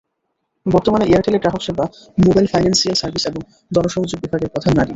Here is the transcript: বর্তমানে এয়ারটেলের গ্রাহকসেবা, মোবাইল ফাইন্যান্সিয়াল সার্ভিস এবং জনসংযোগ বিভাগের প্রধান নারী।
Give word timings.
বর্তমানে 0.65 1.05
এয়ারটেলের 1.07 1.41
গ্রাহকসেবা, 1.43 1.85
মোবাইল 2.17 2.47
ফাইন্যান্সিয়াল 2.47 2.95
সার্ভিস 2.95 3.23
এবং 3.25 3.41
জনসংযোগ 3.71 4.17
বিভাগের 4.23 4.51
প্রধান 4.53 4.73
নারী। 4.75 4.89